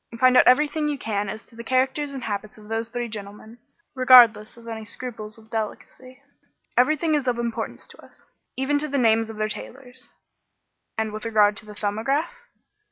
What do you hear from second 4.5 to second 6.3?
of all scruples of delicacy.